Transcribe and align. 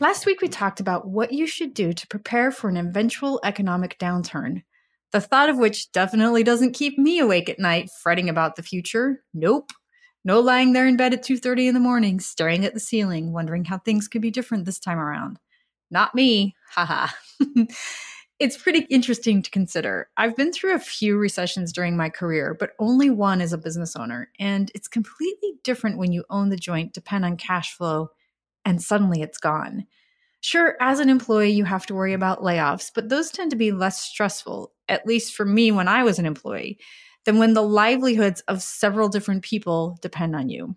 Last 0.00 0.26
week, 0.26 0.40
we 0.40 0.48
talked 0.48 0.80
about 0.80 1.06
what 1.06 1.32
you 1.32 1.46
should 1.46 1.72
do 1.72 1.92
to 1.92 2.06
prepare 2.08 2.50
for 2.50 2.68
an 2.68 2.76
eventual 2.76 3.40
economic 3.44 3.96
downturn. 3.98 4.64
The 5.12 5.20
thought 5.20 5.48
of 5.48 5.56
which 5.56 5.92
definitely 5.92 6.42
doesn't 6.42 6.72
keep 6.72 6.98
me 6.98 7.20
awake 7.20 7.48
at 7.48 7.60
night 7.60 7.90
fretting 8.02 8.28
about 8.28 8.56
the 8.56 8.62
future. 8.64 9.22
Nope. 9.32 9.70
No 10.24 10.40
lying 10.40 10.72
there 10.72 10.88
in 10.88 10.96
bed 10.96 11.14
at 11.14 11.22
2:30 11.22 11.68
in 11.68 11.74
the 11.74 11.80
morning 11.80 12.18
staring 12.18 12.64
at 12.64 12.74
the 12.74 12.80
ceiling 12.80 13.32
wondering 13.32 13.66
how 13.66 13.78
things 13.78 14.08
could 14.08 14.20
be 14.20 14.32
different 14.32 14.64
this 14.64 14.80
time 14.80 14.98
around. 14.98 15.38
Not 15.92 16.12
me. 16.14 16.56
Haha. 16.70 17.12
it's 18.40 18.56
pretty 18.56 18.80
interesting 18.90 19.42
to 19.42 19.50
consider. 19.50 20.08
I've 20.16 20.36
been 20.36 20.52
through 20.52 20.74
a 20.74 20.80
few 20.80 21.16
recessions 21.16 21.72
during 21.72 21.96
my 21.96 22.08
career, 22.08 22.56
but 22.58 22.72
only 22.80 23.10
one 23.10 23.40
as 23.40 23.52
a 23.52 23.58
business 23.58 23.94
owner, 23.94 24.32
and 24.40 24.72
it's 24.74 24.88
completely 24.88 25.52
different 25.62 25.98
when 25.98 26.10
you 26.10 26.24
own 26.30 26.48
the 26.48 26.56
joint, 26.56 26.92
depend 26.92 27.24
on 27.24 27.36
cash 27.36 27.76
flow, 27.76 28.10
and 28.64 28.82
suddenly 28.82 29.22
it's 29.22 29.38
gone. 29.38 29.86
Sure, 30.40 30.76
as 30.80 31.00
an 31.00 31.08
employee, 31.08 31.50
you 31.50 31.64
have 31.64 31.86
to 31.86 31.94
worry 31.94 32.12
about 32.12 32.42
layoffs, 32.42 32.90
but 32.94 33.08
those 33.08 33.30
tend 33.30 33.50
to 33.50 33.56
be 33.56 33.72
less 33.72 34.00
stressful, 34.00 34.72
at 34.88 35.06
least 35.06 35.34
for 35.34 35.46
me 35.46 35.72
when 35.72 35.88
I 35.88 36.02
was 36.02 36.18
an 36.18 36.26
employee, 36.26 36.78
than 37.24 37.38
when 37.38 37.54
the 37.54 37.62
livelihoods 37.62 38.42
of 38.42 38.62
several 38.62 39.08
different 39.08 39.42
people 39.42 39.98
depend 40.02 40.36
on 40.36 40.50
you. 40.50 40.76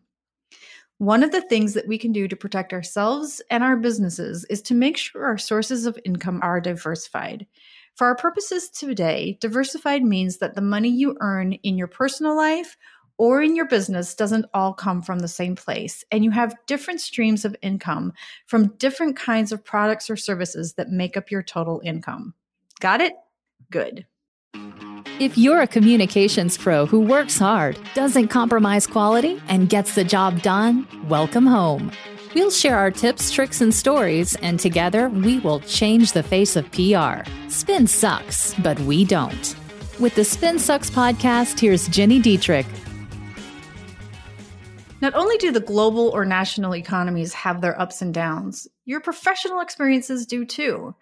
One 0.99 1.21
of 1.21 1.31
the 1.31 1.41
things 1.41 1.73
that 1.73 1.87
we 1.87 1.97
can 1.97 2.11
do 2.11 2.27
to 2.27 2.35
protect 2.35 2.73
ourselves 2.73 3.41
and 3.51 3.63
our 3.63 3.77
businesses 3.77 4.45
is 4.49 4.61
to 4.63 4.73
make 4.73 4.97
sure 4.97 5.25
our 5.25 5.37
sources 5.37 5.85
of 5.85 5.99
income 6.05 6.39
are 6.41 6.59
diversified. 6.59 7.45
For 7.95 8.07
our 8.07 8.15
purposes 8.15 8.69
today, 8.69 9.37
diversified 9.41 10.03
means 10.03 10.37
that 10.37 10.55
the 10.55 10.61
money 10.61 10.89
you 10.89 11.17
earn 11.19 11.53
in 11.53 11.77
your 11.77 11.87
personal 11.87 12.35
life 12.35 12.77
or 13.17 13.41
in 13.41 13.55
your 13.55 13.67
business 13.67 14.15
doesn't 14.15 14.45
all 14.53 14.73
come 14.73 15.01
from 15.01 15.19
the 15.19 15.27
same 15.27 15.55
place, 15.55 16.03
and 16.11 16.23
you 16.23 16.31
have 16.31 16.55
different 16.67 17.01
streams 17.01 17.45
of 17.45 17.55
income 17.61 18.13
from 18.45 18.75
different 18.77 19.17
kinds 19.17 19.51
of 19.51 19.63
products 19.63 20.09
or 20.09 20.15
services 20.15 20.73
that 20.73 20.89
make 20.89 21.17
up 21.17 21.31
your 21.31 21.43
total 21.43 21.81
income. 21.83 22.33
Got 22.79 23.01
it? 23.01 23.13
Good. 23.71 24.05
If 25.19 25.37
you're 25.37 25.61
a 25.61 25.67
communications 25.67 26.57
pro 26.57 26.85
who 26.85 26.99
works 26.99 27.39
hard, 27.39 27.79
doesn't 27.95 28.27
compromise 28.27 28.85
quality, 28.85 29.41
and 29.47 29.67
gets 29.67 29.95
the 29.95 30.03
job 30.03 30.41
done, 30.41 30.87
welcome 31.09 31.47
home. 31.47 31.91
We'll 32.35 32.51
share 32.51 32.77
our 32.77 32.91
tips, 32.91 33.31
tricks, 33.31 33.61
and 33.61 33.73
stories, 33.73 34.35
and 34.43 34.59
together 34.59 35.09
we 35.09 35.39
will 35.39 35.59
change 35.61 36.11
the 36.11 36.21
face 36.21 36.55
of 36.55 36.71
PR. 36.71 37.27
Spin 37.49 37.87
sucks, 37.87 38.53
but 38.55 38.79
we 38.81 39.05
don't. 39.05 39.55
With 39.99 40.13
the 40.13 40.23
Spin 40.23 40.59
Sucks 40.59 40.91
podcast, 40.91 41.59
here's 41.59 41.89
Gini 41.89 42.21
Dietrich, 42.21 42.67
not 45.01 45.13
only 45.13 45.37
do 45.37 45.51
the 45.51 45.59
global 45.59 46.09
or 46.09 46.25
national 46.25 46.75
economies 46.75 47.33
have 47.33 47.61
their 47.61 47.79
ups 47.79 48.01
and 48.01 48.13
downs, 48.13 48.67
your 48.85 48.99
professional 48.99 49.59
experiences 49.59 50.25
do 50.25 50.45
too. 50.45 50.95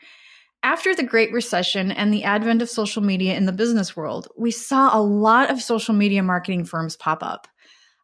After 0.64 0.96
the 0.96 1.04
Great 1.04 1.32
Recession 1.32 1.92
and 1.92 2.14
the 2.14 2.24
advent 2.24 2.62
of 2.62 2.70
social 2.70 3.02
media 3.02 3.36
in 3.36 3.46
the 3.46 3.52
business 3.52 3.96
world, 3.96 4.28
we 4.38 4.52
saw 4.52 4.98
a 4.98 5.02
lot 5.02 5.50
of 5.50 5.62
social 5.62 5.94
media 5.94 6.24
marketing 6.24 6.66
firms 6.66 6.96
pop 6.96 7.24
up. 7.24 7.48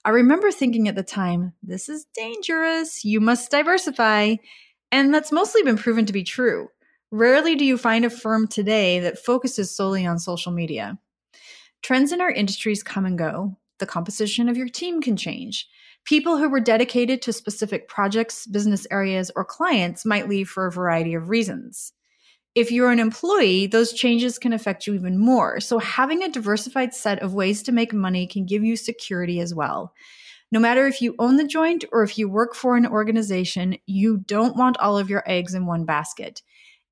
I 0.06 0.12
remember 0.12 0.52
thinking 0.52 0.88
at 0.88 0.96
the 0.96 1.04
time, 1.04 1.54
this 1.62 1.90
is 1.90 2.06
dangerous, 2.16 3.04
you 3.04 3.20
must 3.20 3.52
diversify. 3.52 4.36
And 4.92 5.14
that's 5.14 5.32
mostly 5.32 5.64
been 5.64 5.78
proven 5.78 6.06
to 6.06 6.14
be 6.14 6.24
true. 6.24 6.68
Rarely 7.12 7.56
do 7.56 7.66
you 7.66 7.78
find 7.78 8.06
a 8.06 8.10
firm 8.10 8.48
today 8.48 9.00
that 9.00 9.20
focuses 9.20 9.76
solely 9.76 10.06
on 10.06 10.20
social 10.20 10.52
media. 10.52 10.98
Trends 11.82 12.12
in 12.12 12.22
our 12.22 12.32
industries 12.32 12.84
come 12.84 13.06
and 13.06 13.18
go. 13.18 13.58
The 13.82 13.88
composition 13.88 14.48
of 14.48 14.58
your 14.58 14.70
team 14.70 15.02
can 15.02 15.18
change. 15.18 15.68
People 16.06 16.38
who 16.38 16.48
were 16.48 16.60
dedicated 16.60 17.20
to 17.24 17.34
specific 17.34 17.88
projects, 17.88 18.46
business 18.46 18.86
areas, 18.92 19.32
or 19.36 19.44
clients 19.44 20.06
might 20.06 20.30
leave 20.30 20.48
for 20.48 20.68
a 20.68 20.72
variety 20.72 21.16
of 21.16 21.30
reasons. 21.30 21.92
If 22.54 22.72
you're 22.72 22.92
an 22.92 23.00
employee, 23.00 23.66
those 23.66 23.92
changes 23.92 24.38
can 24.38 24.54
affect 24.54 24.86
you 24.86 24.94
even 24.94 25.18
more. 25.18 25.60
So, 25.60 25.80
having 25.80 26.22
a 26.22 26.30
diversified 26.30 26.94
set 26.94 27.24
of 27.24 27.34
ways 27.34 27.64
to 27.64 27.72
make 27.72 27.92
money 27.92 28.28
can 28.28 28.46
give 28.46 28.64
you 28.64 28.76
security 28.76 29.40
as 29.40 29.56
well. 29.56 29.96
No 30.52 30.60
matter 30.60 30.86
if 30.86 31.02
you 31.02 31.16
own 31.18 31.38
the 31.38 31.48
joint 31.48 31.84
or 31.92 32.04
if 32.04 32.20
you 32.20 32.30
work 32.30 32.54
for 32.54 32.78
an 32.78 32.86
organization, 32.86 33.78
you 33.88 34.18
don't 34.18 34.56
want 34.56 34.78
all 34.78 35.00
of 35.00 35.10
your 35.10 35.24
eggs 35.26 35.56
in 35.56 35.66
one 35.66 35.86
basket. 35.86 36.44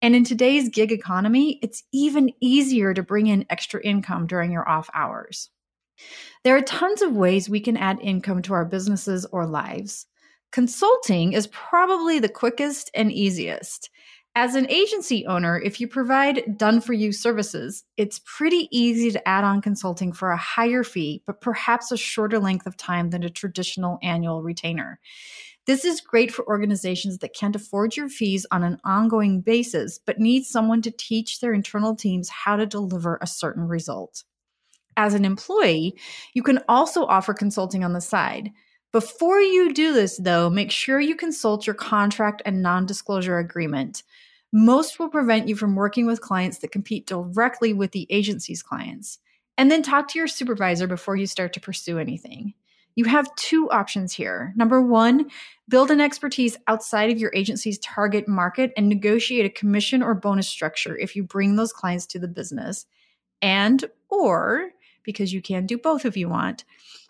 And 0.02 0.16
in 0.16 0.24
today's 0.24 0.69
gig 0.69 0.91
economy, 0.91 1.59
it's 1.62 1.84
even 1.94 2.31
easier 2.41 2.96
to 2.96 3.03
bring 3.03 3.28
in 3.28 3.46
extra 3.52 3.80
income 3.80 4.25
during 4.25 4.52
your 4.52 4.68
off 4.68 4.90
hours. 4.91 5.52
There 6.46 6.56
are 6.56 6.62
tons 6.62 7.02
of 7.02 7.18
ways 7.18 7.50
we 7.50 7.60
can 7.60 7.76
add 7.76 8.00
income 8.02 8.42
to 8.44 8.54
our 8.54 8.64
businesses 8.64 9.26
or 9.34 9.46
lives. 9.46 10.06
Consulting 10.54 11.34
is 11.34 11.48
probably 11.48 12.18
the 12.20 12.30
quickest 12.30 12.90
and 12.94 13.12
easiest. 13.12 13.90
As 14.36 14.56
an 14.56 14.70
agency 14.70 15.26
owner, 15.26 15.60
if 15.60 15.82
you 15.82 15.88
provide 15.90 16.58
done 16.58 16.80
for 16.80 16.94
you 16.94 17.12
services, 17.12 17.84
it's 17.98 18.22
pretty 18.24 18.70
easy 18.72 19.12
to 19.12 19.28
add 19.28 19.44
on 19.44 19.62
consulting 19.62 20.14
for 20.14 20.32
a 20.32 20.38
higher 20.38 20.84
fee, 20.84 21.22
but 21.26 21.42
perhaps 21.42 21.92
a 21.92 21.98
shorter 21.98 22.40
length 22.40 22.66
of 22.66 22.78
time 22.78 23.10
than 23.10 23.24
a 23.24 23.30
traditional 23.30 24.00
annual 24.02 24.42
retainer. 24.42 24.98
This 25.66 25.84
is 25.84 26.00
great 26.00 26.32
for 26.32 26.48
organizations 26.48 27.18
that 27.18 27.36
can't 27.36 27.56
afford 27.56 27.98
your 27.98 28.08
fees 28.08 28.46
on 28.50 28.64
an 28.64 28.80
ongoing 28.86 29.42
basis, 29.42 30.00
but 30.00 30.20
need 30.20 30.46
someone 30.46 30.82
to 30.84 30.92
teach 30.92 31.42
their 31.42 31.52
internal 31.52 31.98
teams 31.98 32.30
how 32.30 32.56
to 32.56 32.66
deliver 32.66 33.20
a 33.22 33.28
certain 33.28 33.68
result 33.68 34.24
as 35.00 35.14
an 35.14 35.24
employee, 35.24 35.96
you 36.34 36.44
can 36.44 36.60
also 36.68 37.06
offer 37.06 37.34
consulting 37.34 37.86
on 37.86 37.94
the 37.94 38.02
side. 38.02 38.52
Before 38.92 39.40
you 39.40 39.72
do 39.74 39.94
this, 39.94 40.18
though, 40.18 40.50
make 40.50 40.72
sure 40.72 41.00
you 41.00 41.16
consult 41.16 41.66
your 41.66 41.74
contract 41.74 42.42
and 42.46 42.62
non 42.62 42.86
disclosure 42.86 43.38
agreement. 43.38 44.04
Most 44.52 45.00
will 45.00 45.09
prevent 45.09 45.48
you 45.48 45.56
from 45.56 45.76
working 45.76 46.06
with 46.06 46.22
clients 46.22 46.58
that 46.59 46.74
compete 46.74 47.08
directly 47.08 47.72
with 47.72 47.92
the 47.92 48.08
agency's 48.09 48.62
clients. 48.62 49.20
And 49.58 49.72
then 49.72 49.84
talk 49.84 50.09
to 50.09 50.20
your 50.20 50.28
supervisor 50.28 50.86
before 50.86 51.16
you 51.16 51.28
start 51.28 51.54
to 51.54 51.62
pursue 51.62 51.98
anything. 51.98 52.54
You 52.96 53.06
have 53.06 53.34
two 53.36 53.70
options 53.70 54.12
here. 54.12 54.54
Number 54.58 54.82
one, 54.82 55.30
build 55.70 55.92
an 55.92 56.02
expertise 56.02 56.58
outside 56.68 57.09
of 57.09 57.20
your 57.20 57.32
agency's 57.34 57.80
target 57.80 58.28
market 58.28 58.74
and 58.76 58.90
negotiate 58.90 59.46
a 59.46 59.50
commission 59.50 60.04
or 60.04 60.14
bonus 60.14 60.50
structure 60.50 60.98
if 60.98 61.16
you 61.16 61.24
bring 61.24 61.56
those 61.56 61.72
clients 61.72 62.06
to 62.08 62.20
the 62.20 62.28
business. 62.28 62.86
And, 63.42 63.86
or 64.09 64.72
because 65.09 65.34
you 65.34 65.42
can 65.42 65.66
do 65.66 65.75
both 65.75 66.06
if 66.06 66.16
you 66.16 66.30
want. 66.30 66.64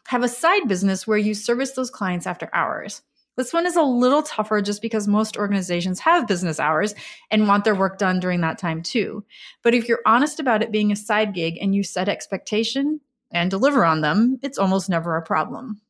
Have 0.07 0.23
a 0.23 0.29
side 0.29 0.69
business 0.69 1.05
where 1.05 1.17
you 1.17 1.33
service 1.33 1.71
those 1.73 1.91
clients 1.91 2.25
after 2.25 2.49
hours. 2.53 3.01
This 3.35 3.51
one 3.51 3.65
is 3.65 3.75
a 3.75 3.81
little 3.83 4.23
tougher 4.23 4.61
just 4.61 4.81
because 4.81 5.05
most 5.05 5.35
organizations 5.35 5.99
have 5.99 6.29
business 6.29 6.61
hours 6.61 6.95
and 7.29 7.45
want 7.45 7.65
their 7.65 7.75
work 7.75 7.97
done 7.97 8.21
during 8.21 8.39
that 8.39 8.57
time 8.57 8.81
too. 8.81 9.25
But 9.63 9.73
if 9.73 9.89
you're 9.89 9.99
honest 10.05 10.39
about 10.39 10.63
it 10.63 10.71
being 10.71 10.93
a 10.93 10.95
side 10.95 11.33
gig 11.33 11.57
and 11.59 11.75
you 11.75 11.83
set 11.83 12.07
expectation 12.07 13.01
and 13.31 13.51
deliver 13.51 13.83
on 13.83 13.99
them, 13.99 14.39
it's 14.41 14.57
almost 14.57 14.89
never 14.89 15.17
a 15.17 15.21
problem. 15.21 15.81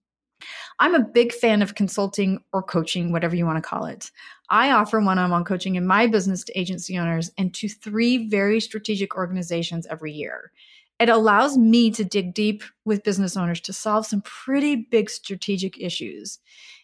I'm 0.79 0.95
a 0.95 1.07
big 1.07 1.31
fan 1.31 1.61
of 1.61 1.75
consulting 1.75 2.39
or 2.51 2.63
coaching, 2.63 3.11
whatever 3.11 3.35
you 3.35 3.45
want 3.45 3.63
to 3.63 3.69
call 3.69 3.85
it. 3.85 4.09
I 4.49 4.71
offer 4.71 4.99
one 4.99 5.19
on 5.19 5.29
one 5.29 5.45
coaching 5.45 5.75
in 5.75 5.85
my 5.85 6.07
business 6.07 6.43
to 6.45 6.59
agency 6.59 6.97
owners 6.97 7.29
and 7.37 7.53
to 7.53 7.69
three 7.69 8.27
very 8.29 8.59
strategic 8.59 9.15
organizations 9.15 9.85
every 9.85 10.11
year 10.11 10.51
it 10.99 11.09
allows 11.09 11.57
me 11.57 11.91
to 11.91 12.03
dig 12.03 12.33
deep 12.33 12.63
with 12.83 13.03
business 13.03 13.37
owners 13.37 13.61
to 13.61 13.73
solve 13.73 14.05
some 14.05 14.21
pretty 14.21 14.75
big 14.75 15.09
strategic 15.09 15.79
issues. 15.79 16.39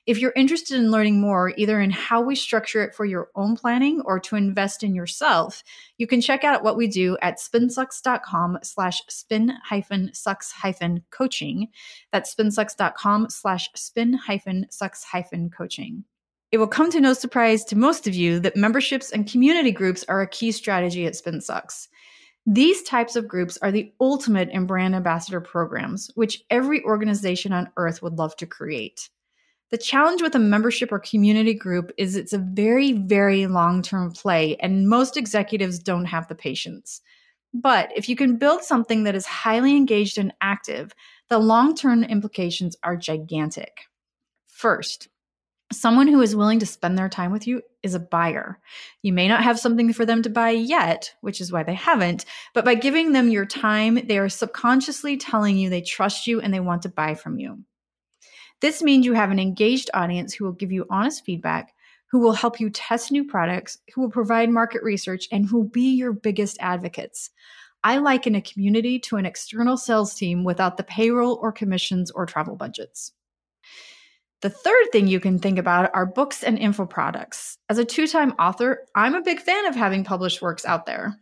If 0.05 0.19
you're 0.19 0.33
interested 0.35 0.77
in 0.77 0.91
learning 0.91 1.19
more, 1.19 1.51
either 1.57 1.81
in 1.81 1.89
how 1.89 2.21
we 2.21 2.35
structure 2.35 2.83
it 2.83 2.93
for 2.93 3.05
your 3.05 3.29
own 3.35 3.55
planning 3.55 4.01
or 4.05 4.19
to 4.21 4.35
invest 4.35 4.83
in 4.83 4.93
yourself, 4.93 5.63
you 5.97 6.05
can 6.05 6.21
check 6.21 6.43
out 6.43 6.63
what 6.63 6.77
we 6.77 6.87
do 6.87 7.17
at 7.23 7.39
spinsucks.com 7.39 8.59
slash 8.61 9.01
spin 9.09 9.53
hyphen 9.63 10.11
sucks 10.13 10.51
hyphen 10.51 11.03
coaching. 11.09 11.69
That's 12.11 12.33
spinsucks.com 12.33 13.31
slash 13.31 13.69
spin 13.75 14.13
hyphen 14.13 14.67
sucks 14.69 15.03
hyphen 15.03 15.49
coaching. 15.49 16.05
It 16.51 16.59
will 16.59 16.67
come 16.67 16.91
to 16.91 17.01
no 17.01 17.13
surprise 17.13 17.65
to 17.65 17.75
most 17.75 18.07
of 18.07 18.13
you 18.13 18.39
that 18.41 18.55
memberships 18.55 19.11
and 19.11 19.29
community 19.29 19.71
groups 19.71 20.05
are 20.07 20.21
a 20.21 20.29
key 20.29 20.51
strategy 20.51 21.07
at 21.07 21.13
SpinSucks. 21.13 21.87
These 22.45 22.83
types 22.83 23.15
of 23.15 23.27
groups 23.27 23.57
are 23.61 23.71
the 23.71 23.91
ultimate 23.99 24.49
in 24.49 24.67
brand 24.67 24.95
ambassador 24.95 25.41
programs, 25.41 26.11
which 26.13 26.43
every 26.49 26.83
organization 26.83 27.53
on 27.53 27.71
earth 27.75 28.03
would 28.03 28.19
love 28.19 28.35
to 28.37 28.45
create. 28.45 29.09
The 29.71 29.79
challenge 29.79 30.21
with 30.21 30.35
a 30.35 30.39
membership 30.39 30.91
or 30.91 30.99
community 30.99 31.55
group 31.55 31.91
is 31.97 32.15
it's 32.15 32.33
a 32.33 32.37
very, 32.37 32.91
very 32.91 33.47
long 33.47 33.81
term 33.81 34.11
play, 34.11 34.55
and 34.57 34.87
most 34.87 35.17
executives 35.17 35.79
don't 35.79 36.05
have 36.05 36.27
the 36.27 36.35
patience. 36.35 37.01
But 37.51 37.89
if 37.95 38.07
you 38.07 38.15
can 38.15 38.37
build 38.37 38.61
something 38.61 39.05
that 39.05 39.15
is 39.15 39.25
highly 39.25 39.75
engaged 39.75 40.19
and 40.19 40.33
active, 40.39 40.93
the 41.29 41.39
long 41.39 41.73
term 41.75 42.03
implications 42.03 42.75
are 42.83 42.95
gigantic. 42.95 43.85
First, 44.45 45.07
someone 45.79 46.07
who 46.07 46.21
is 46.21 46.35
willing 46.35 46.59
to 46.59 46.65
spend 46.65 46.97
their 46.97 47.09
time 47.09 47.31
with 47.31 47.47
you 47.47 47.61
is 47.83 47.93
a 47.93 47.99
buyer. 47.99 48.59
You 49.01 49.13
may 49.13 49.27
not 49.27 49.43
have 49.43 49.59
something 49.59 49.93
for 49.93 50.05
them 50.05 50.21
to 50.23 50.29
buy 50.29 50.51
yet, 50.51 51.13
which 51.21 51.41
is 51.41 51.51
why 51.51 51.63
they 51.63 51.73
haven't, 51.73 52.25
but 52.53 52.65
by 52.65 52.75
giving 52.75 53.11
them 53.11 53.29
your 53.29 53.45
time, 53.45 54.07
they 54.07 54.17
are 54.17 54.29
subconsciously 54.29 55.17
telling 55.17 55.57
you 55.57 55.69
they 55.69 55.81
trust 55.81 56.27
you 56.27 56.41
and 56.41 56.53
they 56.53 56.59
want 56.59 56.81
to 56.83 56.89
buy 56.89 57.15
from 57.15 57.39
you. 57.39 57.63
This 58.61 58.81
means 58.81 59.05
you 59.05 59.13
have 59.13 59.31
an 59.31 59.39
engaged 59.39 59.89
audience 59.93 60.33
who 60.33 60.45
will 60.45 60.53
give 60.53 60.71
you 60.71 60.85
honest 60.89 61.25
feedback, 61.25 61.73
who 62.11 62.19
will 62.19 62.33
help 62.33 62.59
you 62.59 62.69
test 62.69 63.11
new 63.11 63.25
products, 63.25 63.77
who 63.93 64.01
will 64.01 64.09
provide 64.09 64.49
market 64.49 64.81
research, 64.83 65.27
and 65.31 65.45
who 65.45 65.57
will 65.57 65.69
be 65.69 65.95
your 65.95 66.13
biggest 66.13 66.57
advocates. 66.59 67.29
I 67.83 67.97
liken 67.97 68.33
a 68.33 68.41
community 68.41 68.97
to 69.01 69.17
an 69.17 69.25
external 69.25 69.77
sales 69.77 70.15
team 70.15 70.43
without 70.43 70.77
the 70.77 70.83
payroll 70.83 71.37
or 71.41 71.51
commissions 71.51 72.09
or 72.09 72.25
travel 72.25 72.55
budgets. 72.55 73.11
The 74.41 74.49
third 74.49 74.91
thing 74.91 75.07
you 75.07 75.19
can 75.19 75.39
think 75.39 75.57
about 75.57 75.91
are 75.93 76.05
books 76.05 76.43
and 76.43 76.59
info 76.59 76.85
products. 76.85 77.57
As 77.69 77.77
a 77.77 77.85
two 77.85 78.07
time 78.07 78.31
author, 78.39 78.85
I'm 78.93 79.15
a 79.15 79.21
big 79.21 79.39
fan 79.39 79.65
of 79.65 79.75
having 79.75 80.03
published 80.03 80.41
works 80.41 80.65
out 80.65 80.85
there. 80.85 81.17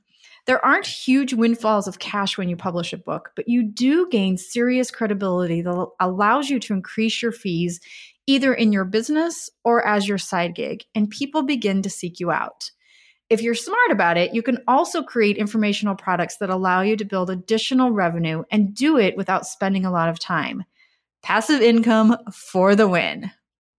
There 0.45 0.63
aren't 0.63 0.86
huge 0.86 1.33
windfalls 1.33 1.88
of 1.88 2.00
cash 2.00 2.38
when 2.38 2.50
you 2.50 2.57
publish 2.57 2.92
a 2.92 2.98
book, 2.98 3.31
but 3.36 3.48
you 3.48 3.63
do 3.63 4.10
gain 4.10 4.38
serious 4.38 4.92
credibility 4.92 5.62
that 5.62 5.88
allows 6.01 6.50
you 6.50 6.60
to 6.60 6.74
increase 6.74 7.21
your 7.21 7.31
fees 7.31 7.80
either 8.27 8.54
in 8.54 8.74
your 8.74 8.86
business 8.86 9.50
or 9.63 9.86
as 9.86 10.07
your 10.07 10.18
side 10.18 10.56
gig, 10.56 10.83
and 10.95 11.10
people 11.10 11.44
begin 11.44 11.81
to 11.81 11.89
seek 11.89 12.19
you 12.19 12.31
out. 12.31 12.71
If 13.30 13.42
you're 13.42 13.56
smart 13.56 13.92
about 13.92 14.18
it, 14.18 14.33
you 14.33 14.42
can 14.42 14.60
also 14.68 15.01
create 15.01 15.38
informational 15.38 15.95
products 15.95 16.38
that 16.38 16.50
allow 16.50 16.81
you 16.81 16.98
to 16.98 17.06
build 17.06 17.30
additional 17.30 17.92
revenue 17.92 18.44
and 18.51 18.75
do 18.75 18.98
it 18.98 19.15
without 19.15 19.45
spending 19.45 19.86
a 19.86 19.92
lot 19.92 20.10
of 20.10 20.19
time. 20.19 20.65
Passive 21.23 21.61
income 21.61 22.17
for 22.31 22.75
the 22.75 22.87
win. 22.87 23.31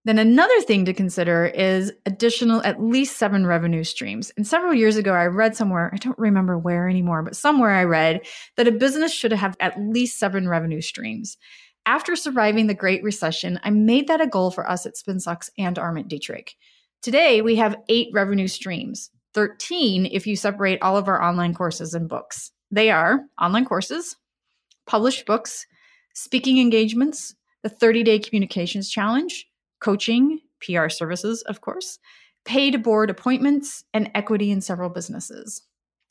Then 0.07 0.19
another 0.19 0.61
thing 0.63 0.85
to 0.85 0.93
consider 0.93 1.47
is 1.47 1.93
additional 2.05 2.63
at 2.63 2.83
least 2.83 3.17
seven 3.17 3.47
revenue 3.47 3.85
streams. 3.85 4.33
And 4.37 4.47
several 4.47 4.75
years 4.75 4.97
ago, 4.97 5.13
I 5.13 5.27
read 5.27 5.57
somewhere, 5.57 5.91
I 5.93 5.97
don't 5.97 6.19
remember 6.19 6.59
where 6.59 6.89
anymore, 6.89 7.23
but 7.23 7.37
somewhere 7.37 7.71
I 7.71 7.85
read 7.85 8.21
that 8.57 8.69
a 8.69 8.73
business 8.73 9.13
should 9.13 9.33
have 9.33 9.57
at 9.61 9.81
least 9.81 10.19
seven 10.19 10.49
revenue 10.49 10.83
streams. 10.83 11.39
After 11.87 12.17
surviving 12.17 12.67
the 12.67 12.75
Great 12.75 13.03
Recession, 13.03 13.61
I 13.63 13.71
made 13.71 14.09
that 14.09 14.21
a 14.21 14.27
goal 14.27 14.51
for 14.51 14.69
us 14.69 14.87
at 14.87 14.95
SpinSucks 14.95 15.51
and 15.59 15.79
Arment 15.79 16.09
Dietrich. 16.09 16.55
Today, 17.03 17.43
we 17.43 17.57
have 17.57 17.77
eight 17.91 18.09
revenue 18.13 18.49
streams, 18.49 19.11
13 19.35 20.07
if 20.07 20.27
you 20.27 20.37
separate 20.37 20.81
all 20.81 20.97
of 20.97 21.09
our 21.09 21.23
online 21.23 21.55
courses 21.55 21.93
and 21.93 22.09
books. 22.09 22.53
They 22.71 22.91
are 22.91 23.21
online 23.41 23.67
courses, 23.67 24.17
published 24.87 25.27
books, 25.27 25.67
speaking 26.15 26.59
engagements, 26.59 27.35
the 27.63 27.69
30 27.69 28.03
day 28.03 28.19
communications 28.19 28.91
challenge, 28.91 29.47
coaching, 29.81 30.41
PR 30.61 30.89
services, 30.89 31.43
of 31.43 31.61
course, 31.61 31.99
paid 32.45 32.83
board 32.83 33.11
appointments, 33.11 33.85
and 33.93 34.11
equity 34.15 34.51
in 34.51 34.61
several 34.61 34.91
businesses. 34.91 35.63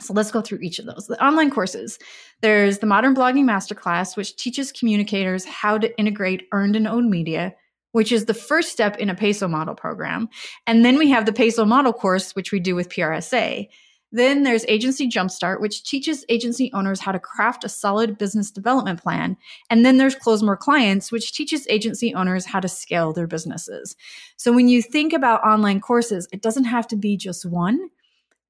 So 0.01 0.13
let's 0.13 0.31
go 0.31 0.41
through 0.41 0.59
each 0.59 0.79
of 0.79 0.85
those. 0.85 1.07
The 1.07 1.23
online 1.23 1.49
courses. 1.49 1.97
There's 2.41 2.79
the 2.79 2.87
Modern 2.87 3.15
Blogging 3.15 3.45
Masterclass, 3.45 4.17
which 4.17 4.35
teaches 4.35 4.71
communicators 4.71 5.45
how 5.45 5.77
to 5.77 5.97
integrate 5.97 6.47
earned 6.51 6.75
and 6.75 6.87
owned 6.87 7.09
media, 7.09 7.55
which 7.91 8.11
is 8.11 8.25
the 8.25 8.33
first 8.33 8.71
step 8.71 8.97
in 8.97 9.09
a 9.09 9.15
PESO 9.15 9.49
model 9.49 9.75
program. 9.75 10.27
And 10.67 10.83
then 10.83 10.97
we 10.97 11.09
have 11.09 11.25
the 11.25 11.31
PESO 11.31 11.65
model 11.65 11.93
course, 11.93 12.35
which 12.35 12.51
we 12.51 12.59
do 12.59 12.75
with 12.75 12.89
PRSA. 12.89 13.69
Then 14.13 14.43
there's 14.43 14.63
Agency 14.67 15.09
Jumpstart, 15.09 15.59
which 15.59 15.83
teaches 15.83 16.23
agency 16.29 16.71
owners 16.71 16.99
how 16.99 17.11
to 17.11 17.19
craft 17.19 17.63
a 17.63 17.69
solid 17.69 18.15
business 18.15 18.51
development 18.51 19.01
plan. 19.01 19.35
And 19.71 19.83
then 19.83 19.97
there's 19.97 20.13
Close 20.13 20.43
More 20.43 20.55
Clients, 20.55 21.11
which 21.11 21.33
teaches 21.33 21.67
agency 21.67 22.13
owners 22.13 22.45
how 22.45 22.59
to 22.59 22.67
scale 22.67 23.11
their 23.11 23.25
businesses. 23.25 23.95
So 24.37 24.53
when 24.53 24.67
you 24.67 24.83
think 24.83 25.13
about 25.13 25.43
online 25.43 25.81
courses, 25.81 26.27
it 26.31 26.43
doesn't 26.43 26.65
have 26.65 26.87
to 26.89 26.95
be 26.95 27.17
just 27.17 27.43
one. 27.43 27.89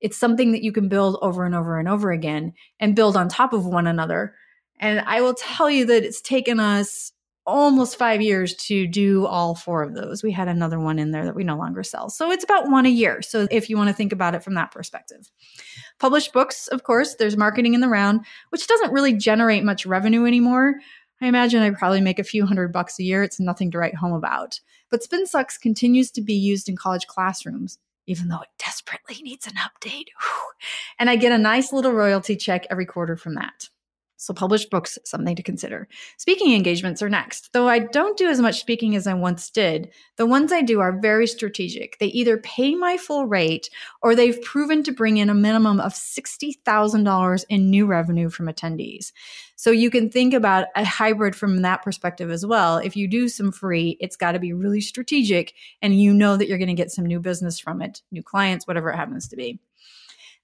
It's 0.02 0.18
something 0.18 0.52
that 0.52 0.64
you 0.64 0.74
can 0.74 0.90
build 0.90 1.18
over 1.22 1.46
and 1.46 1.56
over 1.56 1.80
and 1.80 1.88
over 1.88 2.12
again 2.12 2.54
and 2.82 2.94
build 2.94 3.16
on 3.16 3.30
top 3.30 3.54
of 3.54 3.66
one 3.66 3.88
another. 3.88 4.36
And 4.82 5.00
I 5.08 5.22
will 5.22 5.34
tell 5.34 5.70
you 5.70 5.86
that 5.86 6.04
it's 6.04 6.22
taken 6.22 6.60
us 6.60 7.14
almost 7.46 7.98
five 7.98 8.22
years 8.22 8.56
to 8.56 8.88
do 8.88 9.26
all 9.26 9.56
four 9.56 9.84
of 9.84 9.94
those. 9.94 10.24
We 10.24 10.32
had 10.32 10.48
another 10.48 10.80
one 10.80 11.00
in 11.00 11.12
there 11.12 11.26
that 11.26 11.36
we 11.36 11.44
no 11.44 11.58
longer 11.58 11.84
sell. 11.84 12.10
So 12.10 12.32
it's 12.32 12.44
about 12.44 12.70
one 12.70 12.86
a 12.86 12.90
year. 12.90 13.22
So 13.22 13.48
if 13.52 13.70
you 13.70 13.78
want 13.78 13.90
to 13.90 13.96
think 13.96 14.14
about 14.14 14.36
it 14.36 14.44
from 14.44 14.54
that 14.54 14.72
perspective. 14.72 15.30
Published 16.00 16.32
books, 16.34 16.68
of 16.68 16.84
course, 16.84 17.16
there's 17.16 17.38
marketing 17.38 17.74
in 17.74 17.82
the 17.82 17.90
round, 17.90 18.22
which 18.50 18.68
doesn't 18.68 18.94
really 18.94 19.14
generate 19.14 19.64
much 19.64 19.86
revenue 19.86 20.26
anymore. 20.26 20.76
I 21.22 21.28
imagine 21.28 21.62
I 21.62 21.70
probably 21.72 22.02
make 22.02 22.20
a 22.20 22.24
few 22.24 22.46
hundred 22.46 22.74
bucks 22.74 23.00
a 23.00 23.04
year. 23.04 23.24
It's 23.24 23.40
nothing 23.40 23.72
to 23.72 23.78
write 23.78 23.96
home 23.96 24.14
about. 24.14 24.60
But 24.90 25.02
SpinSucks 25.02 25.60
continues 25.60 26.12
to 26.12 26.22
be 26.22 26.34
used 26.34 26.68
in 26.70 26.76
college 26.76 27.08
classrooms, 27.08 27.78
even 28.08 28.28
though 28.28 28.42
it 28.42 28.50
desperately 28.60 29.22
needs 29.22 29.48
an 29.48 29.54
update. 29.54 30.08
And 31.00 31.10
I 31.10 31.16
get 31.16 31.32
a 31.32 31.38
nice 31.38 31.74
little 31.74 31.94
royalty 31.94 32.36
check 32.36 32.68
every 32.70 32.86
quarter 32.86 33.16
from 33.16 33.36
that. 33.36 33.70
So, 34.24 34.34
published 34.34 34.70
books, 34.70 34.98
something 35.04 35.36
to 35.36 35.44
consider. 35.44 35.90
Speaking 36.18 36.54
engagements 36.54 37.02
are 37.02 37.10
next. 37.10 37.52
Though 37.52 37.68
I 37.68 37.80
don't 37.80 38.18
do 38.18 38.30
as 38.30 38.40
much 38.40 38.62
speaking 38.62 38.96
as 38.96 39.06
I 39.06 39.14
once 39.14 39.50
did, 39.50 39.92
the 40.16 40.26
ones 40.26 40.54
I 40.54 40.62
do 40.62 40.80
are 40.80 40.98
very 40.98 41.28
strategic. 41.28 42.00
They 42.00 42.06
either 42.06 42.38
pay 42.38 42.74
my 42.74 42.96
full 42.96 43.26
rate 43.26 43.70
or 44.02 44.16
they've 44.16 44.42
proven 44.42 44.82
to 44.84 44.94
bring 44.94 45.18
in 45.18 45.30
a 45.30 45.34
minimum 45.34 45.82
of 45.82 45.92
$60,000 45.92 47.46
in 47.50 47.70
new 47.70 47.86
revenue 47.86 48.30
from 48.30 48.46
attendees. 48.46 49.12
So, 49.58 49.72
you 49.72 49.92
can 49.92 50.10
think 50.10 50.34
about 50.34 50.68
a 50.74 50.86
hybrid 50.86 51.36
from 51.36 51.62
that 51.64 51.84
perspective 51.84 52.32
as 52.32 52.46
well. 52.46 52.78
If 52.78 52.96
you 52.96 53.10
do 53.10 53.28
some 53.28 53.52
free, 53.52 53.98
it's 54.00 54.16
got 54.16 54.32
to 54.32 54.40
be 54.40 54.54
really 54.54 54.80
strategic 54.80 55.54
and 55.82 56.00
you 56.00 56.14
know 56.14 56.38
that 56.38 56.48
you're 56.48 56.58
going 56.58 56.70
to 56.70 56.74
get 56.76 56.92
some 56.92 57.06
new 57.06 57.20
business 57.20 57.60
from 57.60 57.82
it, 57.82 58.02
new 58.10 58.24
clients, 58.24 58.66
whatever 58.66 58.90
it 58.90 58.96
happens 58.96 59.28
to 59.28 59.36
be. 59.36 59.60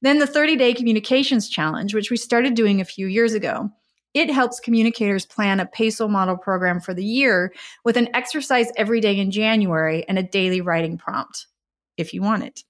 Then 0.01 0.19
the 0.19 0.27
30 0.27 0.55
day 0.55 0.73
communications 0.73 1.49
challenge, 1.49 1.93
which 1.93 2.09
we 2.09 2.17
started 2.17 2.53
doing 2.53 2.79
a 2.79 2.85
few 2.85 3.07
years 3.07 3.33
ago. 3.33 3.69
It 4.13 4.31
helps 4.31 4.59
communicators 4.59 5.25
plan 5.25 5.59
a 5.59 5.65
PESO 5.65 6.09
model 6.09 6.35
program 6.35 6.79
for 6.79 6.93
the 6.93 7.03
year 7.03 7.53
with 7.85 7.95
an 7.95 8.09
exercise 8.15 8.71
every 8.75 9.01
day 9.01 9.17
in 9.17 9.29
January 9.29 10.03
and 10.07 10.17
a 10.17 10.23
daily 10.23 10.61
writing 10.61 10.97
prompt, 10.97 11.45
if 11.95 12.13
you 12.13 12.21
want 12.21 12.43
it. 12.43 12.63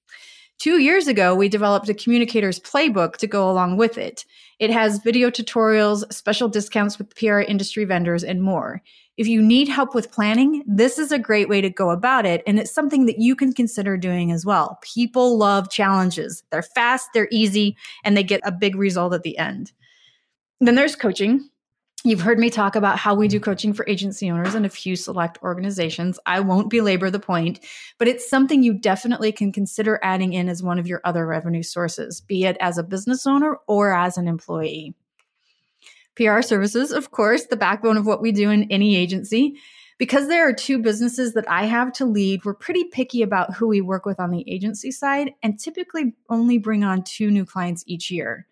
Two 0.59 0.79
years 0.79 1.07
ago, 1.07 1.33
we 1.33 1.47
developed 1.47 1.87
a 1.87 1.93
communicator's 1.93 2.59
playbook 2.59 3.15
to 3.17 3.27
go 3.27 3.49
along 3.49 3.77
with 3.77 3.97
it. 3.97 4.25
It 4.59 4.69
has 4.69 4.99
video 4.99 5.29
tutorials, 5.29 6.11
special 6.11 6.49
discounts 6.49 6.97
with 6.97 7.15
PR 7.15 7.39
industry 7.39 7.85
vendors, 7.85 8.25
and 8.25 8.43
more. 8.43 8.81
If 9.15 9.25
you 9.25 9.41
need 9.41 9.69
help 9.69 9.95
with 9.95 10.11
planning, 10.11 10.65
this 10.67 10.99
is 10.99 11.13
a 11.13 11.19
great 11.19 11.47
way 11.47 11.61
to 11.61 11.69
go 11.69 11.91
about 11.91 12.25
it. 12.25 12.43
And 12.45 12.59
it's 12.59 12.73
something 12.73 13.05
that 13.05 13.19
you 13.19 13.37
can 13.37 13.53
consider 13.53 13.95
doing 13.95 14.33
as 14.33 14.45
well. 14.45 14.79
People 14.81 15.37
love 15.37 15.69
challenges. 15.69 16.43
They're 16.51 16.61
fast, 16.61 17.07
they're 17.13 17.29
easy, 17.31 17.77
and 18.03 18.17
they 18.17 18.23
get 18.23 18.41
a 18.43 18.51
big 18.51 18.75
result 18.75 19.13
at 19.13 19.23
the 19.23 19.37
end. 19.37 19.71
Then 20.59 20.75
there's 20.75 20.97
coaching. 20.97 21.49
You've 22.05 22.21
heard 22.21 22.39
me 22.39 22.49
talk 22.49 22.77
about 22.77 22.97
how 22.97 23.13
we 23.13 23.27
do 23.27 23.37
mm-hmm. 23.37 23.43
coaching 23.43 23.73
for 23.73 23.85
agency 23.87 24.31
owners 24.31 24.55
and 24.55 24.65
a 24.65 24.69
few 24.69 24.95
select 24.95 25.37
organizations. 25.43 26.17
I 26.25 26.39
won't 26.39 26.69
belabor 26.69 27.09
the 27.09 27.19
point, 27.19 27.59
but 27.97 28.07
it's 28.07 28.29
something 28.29 28.63
you 28.63 28.73
definitely 28.73 29.33
can 29.33 29.51
consider 29.51 29.99
adding 30.01 30.31
in 30.31 30.47
as 30.47 30.63
one 30.63 30.79
of 30.79 30.87
your 30.87 31.01
other 31.03 31.27
revenue 31.27 31.63
sources, 31.63 32.21
be 32.21 32.45
it 32.45 32.55
as 32.61 32.77
a 32.77 32.83
business 32.83 33.27
owner 33.27 33.57
or 33.67 33.93
as 33.93 34.17
an 34.17 34.27
employee. 34.27 34.93
PR 36.15 36.41
services, 36.41 36.91
of 36.91 37.11
course, 37.11 37.45
the 37.45 37.57
backbone 37.57 37.97
of 37.97 38.05
what 38.05 38.21
we 38.21 38.31
do 38.31 38.49
in 38.49 38.71
any 38.71 38.95
agency. 38.95 39.55
Because 39.97 40.29
there 40.29 40.47
are 40.47 40.53
two 40.53 40.79
businesses 40.79 41.33
that 41.33 41.49
I 41.49 41.65
have 41.65 41.91
to 41.93 42.05
lead, 42.05 42.45
we're 42.45 42.53
pretty 42.53 42.85
picky 42.85 43.21
about 43.21 43.55
who 43.55 43.67
we 43.67 43.81
work 43.81 44.05
with 44.05 44.17
on 44.17 44.31
the 44.31 44.49
agency 44.49 44.91
side 44.91 45.33
and 45.43 45.59
typically 45.59 46.13
only 46.29 46.57
bring 46.57 46.85
on 46.85 47.03
two 47.03 47.29
new 47.29 47.45
clients 47.45 47.83
each 47.85 48.09
year. 48.09 48.47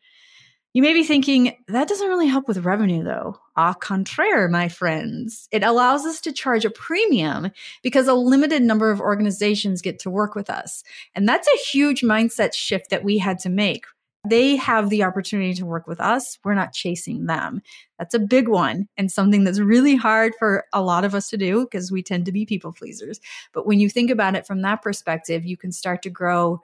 You 0.77 0.83
may 0.83 0.93
be 0.93 1.03
thinking, 1.03 1.57
that 1.69 1.87
doesn't 1.87 2.07
really 2.07 2.27
help 2.27 2.47
with 2.47 2.63
revenue 2.63 3.03
though. 3.03 3.39
Au 3.55 3.73
contraire, 3.73 4.47
my 4.47 4.69
friends. 4.69 5.49
It 5.51 5.63
allows 5.63 6.05
us 6.05 6.21
to 6.21 6.31
charge 6.31 6.65
a 6.65 6.69
premium 6.69 7.49
because 7.81 8.07
a 8.07 8.13
limited 8.13 8.61
number 8.61 8.91
of 8.91 9.01
organizations 9.01 9.81
get 9.81 9.97
to 10.01 10.11
work 10.11 10.35
with 10.35 10.51
us. 10.51 10.83
And 11.15 11.27
that's 11.27 11.47
a 11.47 11.67
huge 11.71 12.01
mindset 12.01 12.53
shift 12.53 12.91
that 12.91 13.03
we 13.03 13.17
had 13.17 13.39
to 13.39 13.49
make 13.49 13.85
they 14.29 14.55
have 14.57 14.89
the 14.89 15.03
opportunity 15.03 15.53
to 15.53 15.65
work 15.65 15.87
with 15.87 16.01
us. 16.01 16.37
We're 16.43 16.53
not 16.53 16.73
chasing 16.73 17.27
them. 17.27 17.61
That's 17.97 18.13
a 18.13 18.19
big 18.19 18.47
one 18.47 18.87
and 18.97 19.11
something 19.11 19.43
that's 19.43 19.59
really 19.59 19.95
hard 19.95 20.33
for 20.37 20.65
a 20.73 20.81
lot 20.81 21.05
of 21.05 21.15
us 21.15 21.29
to 21.29 21.37
do 21.37 21.63
because 21.63 21.91
we 21.91 22.03
tend 22.03 22.25
to 22.25 22.31
be 22.31 22.45
people 22.45 22.73
pleasers. 22.73 23.19
But 23.53 23.65
when 23.65 23.79
you 23.79 23.89
think 23.89 24.11
about 24.11 24.35
it 24.35 24.45
from 24.45 24.61
that 24.63 24.81
perspective, 24.81 25.45
you 25.45 25.55
can 25.55 25.71
start 25.71 26.01
to 26.03 26.09
grow 26.09 26.61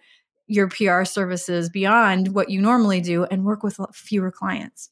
your 0.48 0.68
PR 0.68 1.04
services 1.04 1.70
beyond 1.70 2.36
what 2.36 2.50
you 2.50 2.62
normally 2.62 3.02
do 3.02 3.26
and 3.26 3.46
work 3.46 3.64
with 3.64 3.80
fewer 3.94 4.32
clients. 4.32 4.90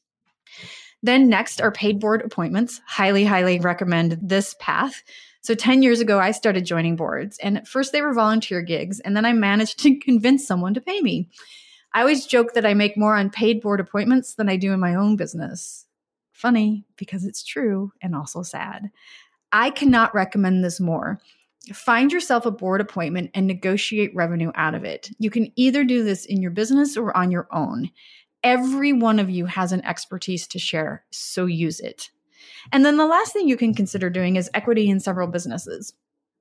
Then 1.02 1.28
next 1.28 1.60
are 1.60 1.72
paid 1.72 1.98
board 1.98 2.22
appointments. 2.22 2.80
Highly, 2.86 3.24
highly 3.24 3.58
recommend 3.58 4.18
this 4.22 4.54
path. 4.60 5.02
So 5.42 5.54
10 5.54 5.82
years 5.82 5.98
ago, 6.00 6.20
I 6.20 6.30
started 6.30 6.64
joining 6.64 6.94
boards, 6.94 7.36
and 7.42 7.56
at 7.56 7.66
first 7.66 7.90
they 7.90 8.00
were 8.00 8.14
volunteer 8.14 8.62
gigs, 8.62 9.00
and 9.00 9.16
then 9.16 9.24
I 9.24 9.32
managed 9.32 9.80
to 9.80 9.96
convince 10.00 10.46
someone 10.46 10.74
to 10.74 10.80
pay 10.80 11.00
me. 11.00 11.28
I 11.94 12.00
always 12.00 12.26
joke 12.26 12.54
that 12.54 12.64
I 12.64 12.74
make 12.74 12.96
more 12.96 13.16
on 13.16 13.28
paid 13.28 13.60
board 13.60 13.80
appointments 13.80 14.34
than 14.34 14.48
I 14.48 14.56
do 14.56 14.72
in 14.72 14.80
my 14.80 14.94
own 14.94 15.16
business. 15.16 15.86
Funny 16.30 16.84
because 16.96 17.24
it's 17.24 17.44
true 17.44 17.92
and 18.00 18.16
also 18.16 18.42
sad. 18.42 18.90
I 19.50 19.70
cannot 19.70 20.14
recommend 20.14 20.64
this 20.64 20.80
more. 20.80 21.20
Find 21.72 22.12
yourself 22.12 22.44
a 22.44 22.50
board 22.50 22.80
appointment 22.80 23.30
and 23.34 23.46
negotiate 23.46 24.14
revenue 24.14 24.50
out 24.54 24.74
of 24.74 24.84
it. 24.84 25.10
You 25.18 25.30
can 25.30 25.52
either 25.54 25.84
do 25.84 26.02
this 26.02 26.24
in 26.24 26.42
your 26.42 26.50
business 26.50 26.96
or 26.96 27.16
on 27.16 27.30
your 27.30 27.46
own. 27.52 27.90
Every 28.42 28.92
one 28.92 29.20
of 29.20 29.30
you 29.30 29.46
has 29.46 29.70
an 29.70 29.84
expertise 29.84 30.48
to 30.48 30.58
share, 30.58 31.04
so 31.10 31.46
use 31.46 31.78
it. 31.78 32.10
And 32.72 32.84
then 32.84 32.96
the 32.96 33.06
last 33.06 33.32
thing 33.32 33.46
you 33.46 33.56
can 33.56 33.74
consider 33.74 34.10
doing 34.10 34.34
is 34.34 34.50
equity 34.54 34.90
in 34.90 34.98
several 34.98 35.28
businesses. 35.28 35.94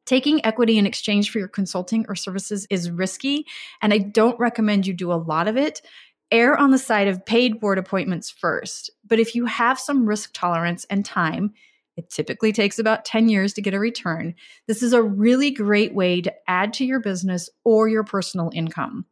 Taking 0.08 0.44
equity 0.44 0.80
in 0.80 0.88
exchange 0.88 1.30
for 1.30 1.38
your 1.38 1.48
consulting 1.48 2.06
or 2.10 2.16
services 2.16 2.66
is 2.72 2.90
risky, 2.90 3.46
and 3.82 3.94
I 3.94 4.00
don't 4.00 4.40
recommend 4.40 4.88
you 4.88 4.94
do 4.94 5.13
a 5.13 5.16
lot 5.16 5.48
of 5.48 5.58
it. 5.58 5.84
Err 6.32 6.58
on 6.58 6.72
the 6.72 6.80
side 6.80 7.08
of 7.08 7.25
paid 7.25 7.60
board 7.60 7.78
appointments 7.78 8.32
first. 8.32 8.90
But 9.06 9.20
if 9.20 9.36
you 9.36 9.46
have 9.46 9.80
some 9.80 10.08
risk 10.08 10.32
tolerance 10.34 10.86
and 10.90 11.06
time, 11.06 11.54
it 11.98 12.10
typically 12.10 12.53
takes 12.53 12.79
about 12.79 13.05
10 13.05 13.29
years 13.29 13.53
to 13.53 13.62
get 13.62 13.74
a 13.74 13.79
return. 13.79 14.33
This 14.67 14.81
is 14.81 14.93
a 14.93 15.03
really 15.03 15.51
great 15.51 15.93
way 15.93 16.21
to 16.21 16.33
add 16.48 16.74
to 16.74 16.86
your 16.86 17.00
business 17.00 17.50
or 17.63 17.89
your 17.89 18.03
personal 18.03 18.50
income. 18.53 19.05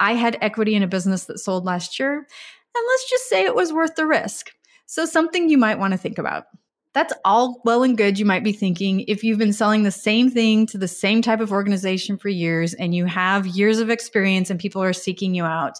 I 0.00 0.14
had 0.14 0.38
equity 0.40 0.74
in 0.74 0.82
a 0.82 0.88
business 0.88 1.24
that 1.26 1.38
sold 1.38 1.64
last 1.64 1.98
year, 1.98 2.16
and 2.16 2.84
let's 2.88 3.10
just 3.10 3.28
say 3.28 3.44
it 3.44 3.54
was 3.54 3.72
worth 3.72 3.94
the 3.94 4.06
risk. 4.06 4.50
So, 4.86 5.04
something 5.04 5.48
you 5.48 5.58
might 5.58 5.78
want 5.78 5.92
to 5.92 5.98
think 5.98 6.18
about. 6.18 6.46
That's 6.94 7.14
all 7.24 7.62
well 7.64 7.82
and 7.82 7.96
good, 7.96 8.18
you 8.18 8.26
might 8.26 8.44
be 8.44 8.52
thinking, 8.52 9.00
if 9.08 9.24
you've 9.24 9.38
been 9.38 9.52
selling 9.52 9.82
the 9.82 9.90
same 9.90 10.30
thing 10.30 10.66
to 10.66 10.78
the 10.78 10.88
same 10.88 11.22
type 11.22 11.40
of 11.40 11.50
organization 11.50 12.18
for 12.18 12.28
years 12.28 12.74
and 12.74 12.94
you 12.94 13.06
have 13.06 13.46
years 13.46 13.78
of 13.78 13.88
experience 13.88 14.50
and 14.50 14.60
people 14.60 14.82
are 14.82 14.92
seeking 14.92 15.34
you 15.34 15.44
out, 15.44 15.78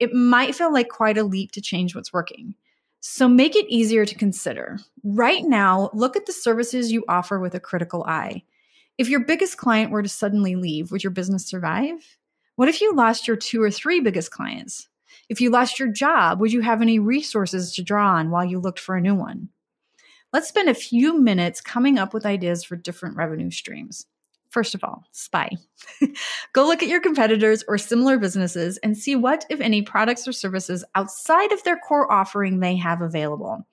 it 0.00 0.12
might 0.12 0.54
feel 0.54 0.72
like 0.72 0.88
quite 0.88 1.16
a 1.16 1.24
leap 1.24 1.52
to 1.52 1.62
change 1.62 1.94
what's 1.94 2.12
working. 2.12 2.54
So 3.06 3.28
make 3.28 3.54
it 3.54 3.66
easier 3.68 4.06
to 4.06 4.14
consider. 4.14 4.78
Right 5.02 5.44
now, 5.44 5.90
look 5.92 6.16
at 6.16 6.24
the 6.24 6.32
services 6.32 6.90
you 6.90 7.04
offer 7.06 7.38
with 7.38 7.54
a 7.54 7.60
critical 7.60 8.02
eye. 8.04 8.44
If 8.96 9.10
your 9.10 9.20
biggest 9.20 9.58
client 9.58 9.90
were 9.90 10.02
to 10.02 10.08
suddenly 10.08 10.56
leave, 10.56 10.90
would 10.90 11.04
your 11.04 11.10
business 11.10 11.44
survive? 11.44 12.16
What 12.56 12.70
if 12.70 12.80
you 12.80 12.94
lost 12.94 13.28
your 13.28 13.36
two 13.36 13.62
or 13.62 13.70
three 13.70 14.00
biggest 14.00 14.30
clients? 14.30 14.88
If 15.28 15.38
you 15.38 15.50
lost 15.50 15.78
your 15.78 15.92
job, 15.92 16.40
would 16.40 16.50
you 16.50 16.62
have 16.62 16.80
any 16.80 16.98
resources 16.98 17.74
to 17.74 17.82
draw 17.82 18.14
on 18.14 18.30
while 18.30 18.44
you 18.44 18.58
looked 18.58 18.80
for 18.80 18.96
a 18.96 19.02
new 19.02 19.14
one? 19.14 19.50
Let's 20.32 20.48
spend 20.48 20.70
a 20.70 20.74
few 20.74 21.20
minutes 21.20 21.60
coming 21.60 21.98
up 21.98 22.14
with 22.14 22.24
ideas 22.24 22.64
for 22.64 22.74
different 22.74 23.16
revenue 23.16 23.50
streams. 23.50 24.06
First 24.54 24.76
of 24.76 24.84
all, 24.84 25.02
spy. 25.10 25.50
Go 26.52 26.64
look 26.64 26.80
at 26.80 26.88
your 26.88 27.00
competitors 27.00 27.64
or 27.66 27.76
similar 27.76 28.18
businesses 28.18 28.76
and 28.84 28.96
see 28.96 29.16
what, 29.16 29.44
if 29.50 29.60
any, 29.60 29.82
products 29.82 30.28
or 30.28 30.32
services 30.32 30.84
outside 30.94 31.50
of 31.50 31.64
their 31.64 31.76
core 31.76 32.10
offering 32.10 32.60
they 32.60 32.76
have 32.76 33.02
available. 33.02 33.66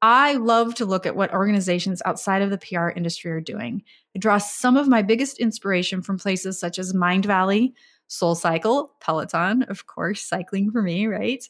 I 0.00 0.34
love 0.34 0.76
to 0.76 0.84
look 0.84 1.06
at 1.06 1.16
what 1.16 1.32
organizations 1.34 2.02
outside 2.04 2.40
of 2.40 2.50
the 2.50 2.58
PR 2.58 2.90
industry 2.90 3.32
are 3.32 3.40
doing. 3.40 3.82
I 4.14 4.20
draw 4.20 4.38
some 4.38 4.76
of 4.76 4.86
my 4.86 5.02
biggest 5.02 5.40
inspiration 5.40 6.02
from 6.02 6.20
places 6.20 6.56
such 6.56 6.78
as 6.78 6.92
Mindvalley, 6.92 7.72
Soul 8.06 8.36
Cycle, 8.36 8.92
Peloton, 9.00 9.64
of 9.64 9.88
course, 9.88 10.22
cycling 10.22 10.70
for 10.70 10.82
me, 10.82 11.08
right? 11.08 11.44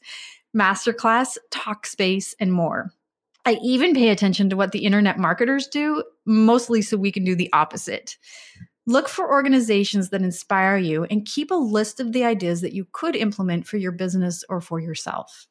Masterclass, 0.56 1.36
Talkspace, 1.50 2.32
and 2.40 2.54
more. 2.54 2.90
I 3.44 3.58
even 3.62 3.94
pay 3.94 4.10
attention 4.10 4.50
to 4.50 4.56
what 4.56 4.72
the 4.72 4.84
internet 4.84 5.18
marketers 5.18 5.66
do, 5.66 6.04
mostly 6.24 6.80
so 6.80 6.96
we 6.96 7.10
can 7.10 7.24
do 7.24 7.34
the 7.34 7.52
opposite. 7.52 8.16
Look 8.86 9.08
for 9.08 9.32
organizations 9.32 10.10
that 10.10 10.22
inspire 10.22 10.76
you 10.76 11.04
and 11.04 11.26
keep 11.26 11.50
a 11.50 11.56
list 11.56 12.00
of 12.00 12.12
the 12.12 12.24
ideas 12.24 12.60
that 12.60 12.72
you 12.72 12.86
could 12.92 13.16
implement 13.16 13.66
for 13.66 13.76
your 13.76 13.92
business 13.92 14.44
or 14.48 14.60
for 14.60 14.80
yourself. 14.80 15.46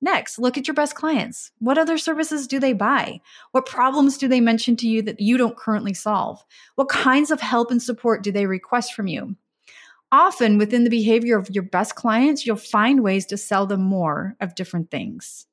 Next, 0.00 0.38
look 0.38 0.56
at 0.56 0.66
your 0.66 0.74
best 0.74 0.94
clients. 0.94 1.50
What 1.58 1.78
other 1.78 1.98
services 1.98 2.46
do 2.46 2.58
they 2.58 2.72
buy? 2.72 3.20
What 3.52 3.66
problems 3.66 4.16
do 4.16 4.28
they 4.28 4.40
mention 4.40 4.74
to 4.76 4.88
you 4.88 5.02
that 5.02 5.20
you 5.20 5.36
don't 5.36 5.56
currently 5.56 5.94
solve? 5.94 6.42
What 6.76 6.88
kinds 6.88 7.30
of 7.30 7.40
help 7.40 7.70
and 7.70 7.82
support 7.82 8.22
do 8.22 8.32
they 8.32 8.46
request 8.46 8.94
from 8.94 9.08
you? 9.08 9.36
Often, 10.10 10.58
within 10.58 10.84
the 10.84 10.90
behavior 10.90 11.38
of 11.38 11.50
your 11.50 11.62
best 11.62 11.96
clients, 11.96 12.46
you'll 12.46 12.56
find 12.56 13.02
ways 13.02 13.26
to 13.26 13.36
sell 13.36 13.66
them 13.66 13.82
more 13.82 14.36
of 14.40 14.54
different 14.54 14.90
things. 14.90 15.46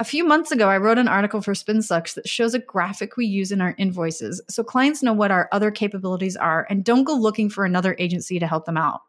A 0.00 0.04
few 0.04 0.22
months 0.22 0.52
ago, 0.52 0.68
I 0.68 0.78
wrote 0.78 0.98
an 0.98 1.08
article 1.08 1.42
for 1.42 1.54
SpinSucks 1.54 2.14
that 2.14 2.28
shows 2.28 2.54
a 2.54 2.60
graphic 2.60 3.16
we 3.16 3.26
use 3.26 3.50
in 3.50 3.60
our 3.60 3.74
invoices 3.78 4.40
so 4.48 4.62
clients 4.62 5.02
know 5.02 5.12
what 5.12 5.32
our 5.32 5.48
other 5.50 5.72
capabilities 5.72 6.36
are 6.36 6.68
and 6.70 6.84
don't 6.84 7.02
go 7.02 7.14
looking 7.14 7.50
for 7.50 7.64
another 7.64 7.96
agency 7.98 8.38
to 8.38 8.46
help 8.46 8.64
them 8.64 8.76
out. 8.76 9.00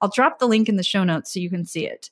I'll 0.00 0.08
drop 0.08 0.38
the 0.38 0.48
link 0.48 0.70
in 0.70 0.76
the 0.76 0.82
show 0.82 1.04
notes 1.04 1.34
so 1.34 1.40
you 1.40 1.50
can 1.50 1.66
see 1.66 1.86
it. 1.86 2.08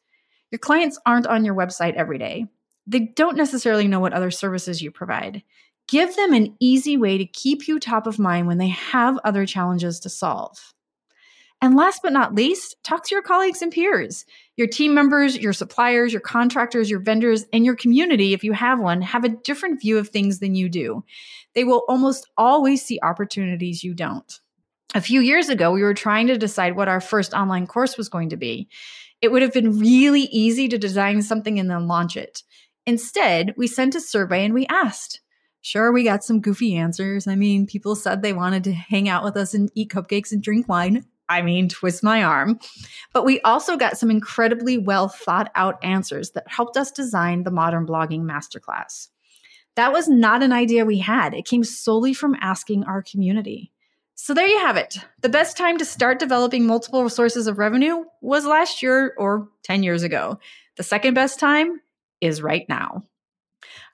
Your 0.50 0.58
clients 0.58 0.98
aren't 1.06 1.26
on 1.26 1.46
your 1.46 1.54
website 1.54 1.94
every 1.94 2.18
day. 2.18 2.44
They 2.86 3.00
don't 3.16 3.38
necessarily 3.38 3.88
know 3.88 4.00
what 4.00 4.12
other 4.12 4.30
services 4.30 4.82
you 4.82 4.90
provide. 4.90 5.42
Give 5.88 6.14
them 6.14 6.34
an 6.34 6.54
easy 6.60 6.98
way 6.98 7.16
to 7.16 7.24
keep 7.24 7.66
you 7.66 7.80
top 7.80 8.06
of 8.06 8.18
mind 8.18 8.48
when 8.48 8.58
they 8.58 8.68
have 8.68 9.18
other 9.24 9.46
challenges 9.46 9.98
to 10.00 10.10
solve. 10.10 10.74
And 11.62 11.74
last 11.74 12.00
but 12.02 12.12
not 12.12 12.34
least, 12.34 12.76
talk 12.84 13.02
to 13.04 13.14
your 13.14 13.22
colleagues 13.22 13.62
and 13.62 13.72
peers. 13.72 14.26
Your 14.56 14.66
team 14.66 14.94
members, 14.94 15.36
your 15.36 15.52
suppliers, 15.52 16.12
your 16.12 16.20
contractors, 16.20 16.90
your 16.90 17.00
vendors, 17.00 17.44
and 17.52 17.64
your 17.64 17.76
community, 17.76 18.32
if 18.32 18.42
you 18.42 18.52
have 18.52 18.80
one, 18.80 19.02
have 19.02 19.24
a 19.24 19.28
different 19.28 19.80
view 19.80 19.98
of 19.98 20.08
things 20.08 20.38
than 20.38 20.54
you 20.54 20.68
do. 20.68 21.04
They 21.54 21.64
will 21.64 21.84
almost 21.88 22.28
always 22.36 22.82
see 22.82 22.98
opportunities 23.02 23.84
you 23.84 23.94
don't. 23.94 24.40
A 24.94 25.00
few 25.00 25.20
years 25.20 25.50
ago, 25.50 25.72
we 25.72 25.82
were 25.82 25.94
trying 25.94 26.26
to 26.28 26.38
decide 26.38 26.74
what 26.74 26.88
our 26.88 27.00
first 27.00 27.34
online 27.34 27.66
course 27.66 27.98
was 27.98 28.08
going 28.08 28.30
to 28.30 28.36
be. 28.36 28.68
It 29.20 29.30
would 29.30 29.42
have 29.42 29.52
been 29.52 29.78
really 29.78 30.22
easy 30.22 30.68
to 30.68 30.78
design 30.78 31.20
something 31.22 31.58
and 31.58 31.70
then 31.70 31.86
launch 31.86 32.16
it. 32.16 32.42
Instead, 32.86 33.54
we 33.56 33.66
sent 33.66 33.94
a 33.94 34.00
survey 34.00 34.44
and 34.44 34.54
we 34.54 34.66
asked. 34.68 35.20
Sure, 35.60 35.90
we 35.90 36.04
got 36.04 36.22
some 36.22 36.40
goofy 36.40 36.76
answers. 36.76 37.26
I 37.26 37.34
mean, 37.34 37.66
people 37.66 37.96
said 37.96 38.22
they 38.22 38.32
wanted 38.32 38.64
to 38.64 38.72
hang 38.72 39.08
out 39.08 39.24
with 39.24 39.36
us 39.36 39.52
and 39.52 39.70
eat 39.74 39.90
cupcakes 39.90 40.32
and 40.32 40.42
drink 40.42 40.68
wine. 40.68 41.04
I 41.28 41.42
mean, 41.42 41.68
twist 41.68 42.02
my 42.02 42.22
arm. 42.22 42.58
But 43.12 43.24
we 43.24 43.40
also 43.40 43.76
got 43.76 43.98
some 43.98 44.10
incredibly 44.10 44.78
well 44.78 45.08
thought 45.08 45.50
out 45.54 45.82
answers 45.84 46.30
that 46.32 46.48
helped 46.48 46.76
us 46.76 46.90
design 46.90 47.42
the 47.42 47.50
Modern 47.50 47.86
Blogging 47.86 48.22
Masterclass. 48.22 49.08
That 49.74 49.92
was 49.92 50.08
not 50.08 50.42
an 50.42 50.52
idea 50.52 50.86
we 50.86 50.98
had, 50.98 51.34
it 51.34 51.44
came 51.44 51.62
solely 51.62 52.14
from 52.14 52.36
asking 52.40 52.84
our 52.84 53.02
community. 53.02 53.72
So 54.14 54.32
there 54.32 54.46
you 54.46 54.58
have 54.60 54.78
it. 54.78 54.96
The 55.20 55.28
best 55.28 55.58
time 55.58 55.76
to 55.76 55.84
start 55.84 56.18
developing 56.18 56.66
multiple 56.66 57.06
sources 57.10 57.46
of 57.46 57.58
revenue 57.58 58.04
was 58.22 58.46
last 58.46 58.82
year 58.82 59.14
or 59.18 59.48
10 59.64 59.82
years 59.82 60.02
ago. 60.02 60.38
The 60.76 60.82
second 60.82 61.12
best 61.12 61.38
time 61.38 61.82
is 62.22 62.40
right 62.40 62.66
now. 62.66 63.04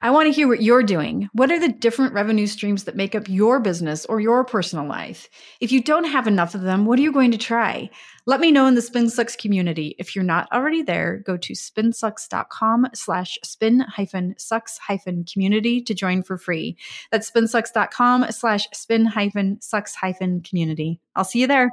I 0.00 0.10
want 0.10 0.26
to 0.26 0.32
hear 0.32 0.48
what 0.48 0.62
you're 0.62 0.82
doing. 0.82 1.28
What 1.32 1.50
are 1.50 1.58
the 1.58 1.68
different 1.68 2.12
revenue 2.12 2.46
streams 2.46 2.84
that 2.84 2.96
make 2.96 3.14
up 3.14 3.28
your 3.28 3.60
business 3.60 4.04
or 4.06 4.20
your 4.20 4.44
personal 4.44 4.86
life? 4.86 5.28
If 5.60 5.72
you 5.72 5.82
don't 5.82 6.04
have 6.04 6.26
enough 6.26 6.54
of 6.54 6.62
them, 6.62 6.86
what 6.86 6.98
are 6.98 7.02
you 7.02 7.12
going 7.12 7.30
to 7.30 7.38
try? 7.38 7.90
Let 8.26 8.40
me 8.40 8.52
know 8.52 8.66
in 8.66 8.74
the 8.74 8.80
SpinSucks 8.80 9.36
community. 9.36 9.96
If 9.98 10.14
you're 10.14 10.24
not 10.24 10.48
already 10.52 10.82
there, 10.82 11.22
go 11.26 11.36
to 11.36 11.52
spinsucks.com 11.52 12.86
slash 12.94 13.38
spin 13.42 13.80
hyphen 13.80 14.34
sucks 14.38 14.78
hyphen 14.78 15.24
community 15.24 15.82
to 15.82 15.94
join 15.94 16.22
for 16.22 16.38
free. 16.38 16.76
That's 17.10 17.30
spinsucks.com 17.30 18.26
slash 18.30 18.68
spin 18.72 19.06
hyphen 19.06 19.60
sucks 19.60 19.94
hyphen 19.94 20.40
community. 20.42 21.00
I'll 21.16 21.24
see 21.24 21.40
you 21.40 21.46
there. 21.46 21.72